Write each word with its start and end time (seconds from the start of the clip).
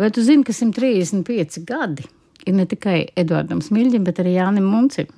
Vai 0.00 0.08
tu 0.10 0.22
zini, 0.24 0.44
ka 0.44 0.52
135 0.52 1.60
gadi 1.68 2.06
ir 2.48 2.54
ne 2.56 2.64
tikai 2.64 3.10
Edvardam 3.20 3.58
Smilģim, 3.60 4.06
bet 4.06 4.22
arī 4.22 4.38
Jānim 4.38 4.64
Muncim? 4.64 5.10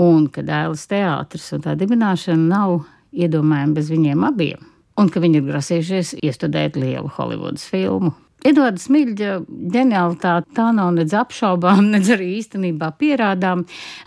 Un 0.00 0.30
ka 0.32 0.40
dēls 0.40 0.86
teātris 0.88 1.50
un 1.52 1.60
tā 1.66 1.74
dibināšana 1.76 2.40
nav 2.40 2.78
iedomājama 3.12 3.76
bez 3.76 3.90
viņiem 3.92 4.24
abiem, 4.24 4.62
un 4.96 5.10
ka 5.12 5.20
viņi 5.20 5.36
ir 5.36 5.50
grasījušies 5.50 6.14
iestudēt 6.24 6.80
lielu 6.80 7.12
Holivudas 7.18 7.66
filmu. 7.68 8.14
Edvards 8.48 8.88
Smilģa 8.88 9.34
ģenialitāte 9.74 10.56
tā 10.56 10.70
nav 10.78 10.94
nedz 10.96 11.12
apšaubām, 11.12 11.84
nedz 11.92 12.08
arī 12.16 12.30
īstenībā 12.38 12.88
pierādām, 12.96 13.66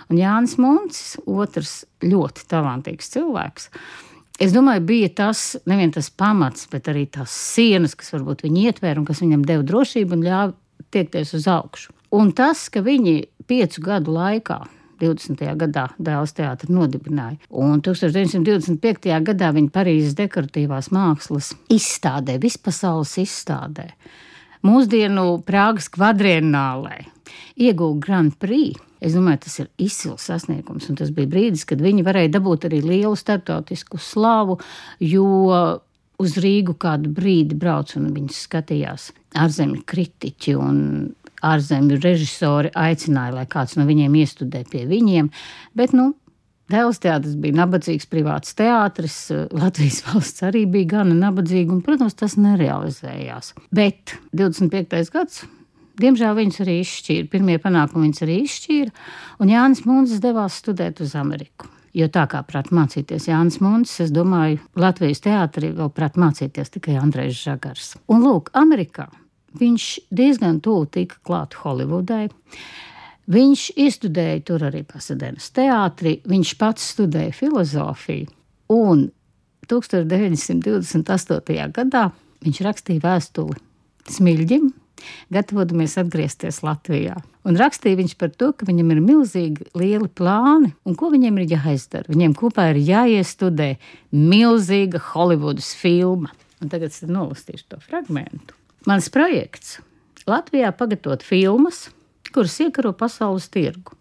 un 0.10 0.24
Jānis 0.24 0.58
Muncis, 0.58 1.20
otrs 1.22 1.84
ļoti 2.02 2.50
talantīgs 2.50 3.14
cilvēks. 3.14 3.70
Es 4.42 4.52
domāju, 4.52 4.84
bija 4.84 5.10
tas 5.16 5.42
nevien 5.70 5.94
tas 5.96 6.10
pamats, 6.12 6.68
bet 6.72 6.90
arī 6.92 7.06
tās 7.08 7.32
sienas, 7.32 7.96
kas 7.96 8.12
varbūt 8.12 8.44
viņu 8.44 8.66
ietvēra 8.68 9.00
un 9.00 9.08
kas 9.08 9.22
viņam 9.24 9.46
deva 9.48 9.64
drošību 9.64 10.18
un 10.18 10.26
ļāva 10.26 10.56
tiekties 10.92 11.32
uz 11.38 11.48
augšu. 11.48 11.94
Un 12.16 12.34
tas, 12.36 12.68
ka 12.72 12.84
viņi 12.84 13.22
piecu 13.48 13.84
gadu 13.86 14.16
laikā 14.16 14.60
20. 15.00 15.42
gadā 15.60 15.88
dēls 16.00 16.36
teātris 16.36 16.72
nodibināja. 16.72 17.40
Un 17.52 17.82
1925. 17.84 19.10
gadā 19.30 19.52
viņa 19.56 19.74
Parīzes 19.76 20.16
dekoratīvās 20.20 20.92
mākslas 20.96 21.54
izstādē, 21.72 22.38
vispasaules 22.42 23.16
izstādē, 23.24 23.90
mūsdienu 24.66 25.28
Prāgas 25.46 25.90
kvadrienālē 25.94 27.04
ieguva 27.56 28.00
Grand 28.02 28.36
Prix. 28.42 28.82
Es 29.06 29.14
domāju, 29.14 29.44
tas 29.46 29.60
ir 29.62 29.68
izcils 29.82 30.26
sasniegums, 30.30 30.88
un 30.90 30.98
tas 30.98 31.12
bija 31.14 31.30
brīdis, 31.30 31.66
kad 31.70 31.84
viņi 31.84 32.06
varēja 32.06 32.32
dabūt 32.38 32.66
arī 32.70 32.80
lielu 32.82 33.14
starptautisku 33.20 34.00
slavu, 34.02 34.58
jo 35.04 35.28
uz 36.22 36.38
Rīgu 36.42 36.78
kādu 36.80 37.12
brīdi 37.14 37.58
brauc 37.60 37.92
un 38.00 38.10
viņus 38.16 38.46
skatījās 38.48 39.10
ārzemju 39.38 39.84
kritiķi 39.86 40.56
un 40.58 40.80
ārzemju 41.46 42.00
režisori 42.02 42.72
aicināja, 42.74 43.36
lai 43.36 43.46
kāds 43.52 43.76
no 43.78 43.86
viņiem 43.86 44.16
iestudē 44.22 44.64
pie 44.72 44.86
viņiem. 44.90 45.30
Bet, 45.78 45.94
nu, 45.94 46.14
Dēls 46.72 46.98
teātris 47.04 47.36
bija 47.38 47.60
nabadzīgs 47.60 48.08
privāts 48.10 48.56
teātris, 48.58 49.18
Latvijas 49.54 50.00
valsts 50.08 50.42
arī 50.48 50.64
bija 50.70 50.96
gana 50.96 51.14
nabadzīga, 51.20 51.76
un, 51.76 51.84
protams, 51.86 52.18
tas 52.18 52.40
nerealizējās. 52.42 53.52
Bet 53.76 54.16
25. 54.34 55.12
gads, 55.14 55.44
diemžēl 56.02 56.34
viņus 56.40 56.64
arī 56.66 56.80
izšķīra, 56.82 57.30
pirmie 57.30 57.60
panākumi 57.62 58.08
viņus 58.08 58.26
arī 58.26 58.40
izšķīra, 58.48 58.96
un 59.46 59.54
Jānis 59.54 59.84
Munzes 59.86 60.24
devās 60.24 60.58
studēt 60.64 61.04
uz 61.06 61.14
Ameriku. 61.20 61.70
Jo 61.96 62.10
tā 62.12 62.26
kā 62.28 62.42
prāt 62.44 62.74
mācīties 62.76 63.30
Jānis 63.30 63.62
Muncis, 63.64 64.02
es 64.08 64.10
domāju, 64.12 64.58
Latvijas 64.76 65.22
teātrī 65.24 65.70
vēl 65.78 65.94
prāt 65.96 66.18
mācīties 66.20 66.74
tikai 66.74 66.98
Andrejs 67.00 67.38
Žagars. 67.46 67.94
Un 68.12 68.26
lūk, 68.26 68.50
Amerikā 68.58 69.06
viņš 69.56 69.86
diezgan 70.12 70.60
tuvu 70.66 70.90
tika 70.92 71.22
klāt 71.24 71.56
Holivudai. 71.62 72.26
Viņš 73.32 73.62
iestudēja 73.82 74.44
tur 74.46 74.64
arī 74.68 74.84
Pasadenas 74.86 75.48
teātrī, 75.56 76.20
viņš 76.30 76.50
pats 76.62 76.92
studēja 76.94 77.34
filozofiju, 77.34 78.30
un 78.76 79.08
1928. 79.66 81.72
gadā 81.74 82.04
viņš 82.46 82.60
rakstīja 82.68 83.02
vēstuli 83.02 83.58
Smilģim, 84.14 84.70
gatavodamies 85.34 85.98
atgriezties 85.98 86.62
Latvijā. 86.66 87.18
Un 87.46 87.58
rakstīja 87.58 87.98
viņš 87.98 88.14
par 88.22 88.30
to, 88.38 88.52
ka 88.54 88.68
viņam 88.70 88.94
ir 88.94 89.02
milzīgi 89.06 89.66
lieli 89.78 90.10
plāni 90.10 90.74
un 90.86 90.98
ko 90.98 91.10
viņiem 91.14 91.42
ir 91.42 91.58
jāizdara. 91.58 92.10
Viņiem 92.14 92.38
kopā 92.38 92.70
ir 92.74 92.82
jāiestudē 92.86 93.76
milzīga 94.14 95.02
Holivudas 95.12 95.74
filma. 95.78 96.30
Un 96.62 96.72
tagad 96.72 96.94
es 96.94 97.02
nolasīšu 97.06 97.66
to 97.74 97.82
fragment. 97.82 98.54
Mans 98.86 99.10
projekts 99.14 99.80
Latvijā 100.30 100.72
pagatavot 100.74 101.26
filmas, 101.26 101.88
kuras 102.36 102.58
iekaro 102.64 102.94
pasaules 102.98 103.48
tirgu, 103.54 103.96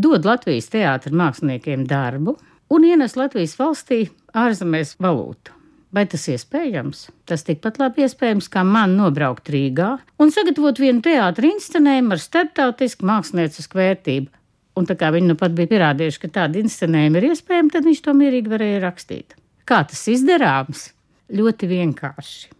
dod 0.00 0.26
Latvijas 0.28 0.70
teātris 0.72 1.16
māksliniekiem 1.16 1.86
darbu 1.90 2.36
un 2.70 2.86
ienes 2.86 3.16
Latvijas 3.18 3.56
valstī 3.58 4.04
ārzemēs 4.36 4.96
valūtu. 5.02 5.56
Vai 5.90 6.04
tas 6.06 6.28
iespējams? 6.30 7.08
Tas 7.26 7.42
tikpat 7.42 7.80
labi 7.82 8.04
iespējams, 8.06 8.46
kā 8.52 8.62
man 8.62 8.94
nobraukt 8.94 9.50
Rīgā 9.50 9.96
un 10.22 10.30
sagatavot 10.30 10.78
vienu 10.78 11.02
teātris 11.02 11.56
inscenējumu 11.56 12.14
ar 12.14 12.22
starptautisku 12.22 13.08
māksliniecisku 13.10 13.80
vērtību. 13.80 14.30
Un 14.78 14.86
tā 14.86 14.94
kā 14.94 15.10
viņi 15.10 15.32
nu 15.32 15.36
pat 15.38 15.56
bija 15.58 15.72
pierādījuši, 15.72 16.22
ka 16.22 16.30
tāda 16.38 16.62
inscenējuma 16.62 17.18
ir 17.18 17.28
iespējama, 17.32 17.74
tad 17.74 17.90
viņš 17.90 18.04
to 18.06 18.14
mierīgi 18.14 18.54
varēja 18.54 18.84
rakstīt. 18.86 19.34
Kā 19.66 19.82
tas 19.90 20.06
izdarāms? 20.14 20.86
Ļoti 21.34 21.66
vienkārši 21.74 22.54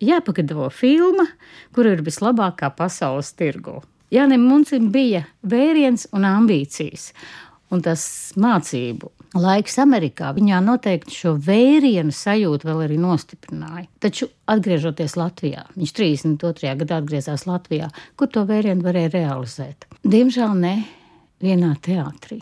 jāpagatavo 0.00 0.68
filma, 0.72 1.26
kur 1.74 1.88
ir 1.88 2.02
vislabākā 2.04 2.72
pasaules 2.76 3.32
tirgu. 3.36 3.80
Jānis 4.10 4.42
Muncim 4.42 4.90
bija 4.90 5.22
vēriens 5.46 6.08
un 6.16 6.26
ambīcijas, 6.26 7.10
un 7.70 7.82
tas 7.84 8.02
mācību 8.40 9.10
laiks 9.38 9.76
Amerikā 9.78 10.32
viņā 10.34 10.58
noteikti 10.64 11.14
šo 11.14 11.36
vērienu 11.38 12.10
sajūtu 12.14 12.66
vēl 12.66 12.84
arī 12.88 12.96
nostiprināja. 12.98 13.86
Taču, 14.02 14.26
atgriežoties 14.50 15.14
Latvijā, 15.18 15.66
viņš 15.76 15.92
32. 15.94 16.72
gadā 16.82 16.98
atgriezās 16.98 17.46
Latvijā, 17.46 17.90
kur 18.18 18.30
to 18.32 18.42
vērienu 18.48 18.82
varēja 18.86 19.12
realizēt. 19.14 19.86
Diemžēl 20.02 20.56
ne 20.58 20.74
vienā 21.44 21.76
teātrī. 21.84 22.40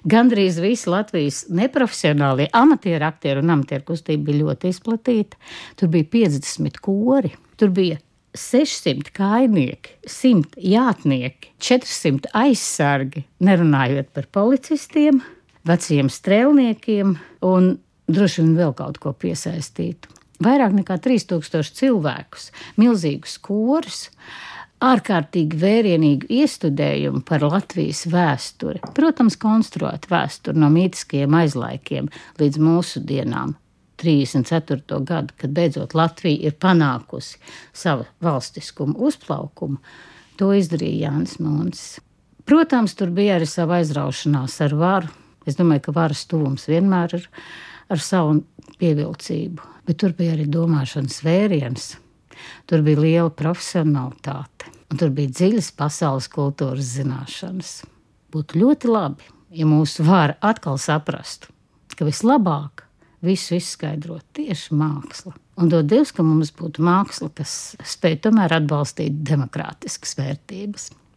Gandrīz 0.07 0.59
visi 0.63 0.89
Latvijas 0.89 1.45
neprofesionālie 1.49 2.49
amatieru 2.53 3.05
aktieri 3.05 3.39
un 3.43 3.49
amatieru 3.53 3.83
kustība 3.91 4.23
bija 4.31 4.43
ļoti 4.43 4.67
izplatīta. 4.73 5.35
Tur 5.77 5.87
bija 5.93 6.05
50 6.17 6.79
kori, 6.81 7.31
tur 7.57 7.69
bija 7.69 7.97
600 8.35 9.11
kaimieki, 9.15 9.89
100 10.09 10.57
jātnieki, 10.73 11.47
400 11.61 12.25
aizsargi, 12.33 13.23
nerunājot 13.45 14.07
par 14.13 14.25
policistiem 14.31 15.21
veciem 15.67 16.09
strēlniekiem 16.11 17.15
un 17.45 17.71
droši 18.11 18.43
vien 18.43 18.53
vēl 18.59 18.75
kaut 18.77 18.99
ko 19.01 19.13
piesaistītu. 19.17 20.11
Vairāk 20.43 20.75
nekā 20.75 20.97
3000 20.99 21.77
cilvēkus, 21.77 22.49
milzīgus 22.81 23.37
korus, 23.39 24.09
ārkārtīgi 24.83 25.57
vērienīgu 25.59 26.27
iestudējumu 26.41 27.23
par 27.27 27.45
Latvijas 27.47 28.03
vēsturi. 28.11 28.81
Protams, 28.97 29.37
konstruēt 29.39 30.09
vēsturi 30.11 30.59
no 30.59 30.69
mītiskiem 30.73 31.37
aizlaikiem 31.39 32.11
līdz 32.41 32.59
mūsu 32.61 33.03
dienām. 33.07 33.55
34. 34.01 34.99
gadu, 35.07 35.33
kad 35.39 35.53
beidzot 35.55 35.95
Latvija 35.95 36.49
ir 36.49 36.57
panākusi 36.59 37.39
savu 37.73 38.03
valstiskumu 38.19 38.97
uzplaukumu, 39.07 39.79
to 40.35 40.51
izdarīja 40.51 41.07
Jānis 41.07 41.37
Mūns. 41.39 41.85
Protams, 42.45 42.93
tur 42.99 43.13
bija 43.15 43.39
arī 43.39 43.47
sava 43.49 43.79
aizraušanās 43.79 44.59
ar 44.67 44.75
varu, 44.75 45.13
Es 45.45 45.57
domāju, 45.59 45.87
ka 45.87 45.95
varas 45.95 46.25
tuvums 46.29 46.67
vienmēr 46.69 47.17
ir 47.19 47.27
ar 47.93 48.01
savu 48.01 48.39
pievilcību, 48.81 49.61
bet 49.85 49.99
tur 50.01 50.15
bija 50.17 50.35
arī 50.35 50.47
domāšanas 50.51 51.21
vēriens. 51.25 51.93
Tur 52.69 52.81
bija 52.85 53.01
liela 53.01 53.31
profesionalitāte, 53.31 54.71
un 54.91 54.99
tur 54.99 55.13
bija 55.15 55.31
dziļas 55.31 55.71
pasaules 55.77 56.27
kultūras 56.33 56.95
zināšanas. 56.97 57.77
Būtu 58.33 58.59
ļoti 58.59 58.91
labi, 58.91 59.29
ja 59.55 59.67
mūsu 59.69 60.03
vara 60.05 60.35
atkal 60.43 60.79
saprastu, 60.81 61.53
ka 61.95 62.07
vislabāk 62.07 62.83
visu 63.25 63.55
izskaidrot 63.57 64.25
tieši 64.35 64.75
māksla. 64.77 65.33
Un 65.55 65.71
dod 65.71 65.87
Dievs, 65.87 66.11
ka 66.11 66.23
mums 66.25 66.51
būtu 66.55 66.83
māksla, 66.83 67.29
kas 67.37 67.75
spēj 67.87 68.19
tomēr 68.25 68.57
atbalstīt 68.57 69.21
demokrātiskas 69.25 70.17
vērtības. 70.19 70.89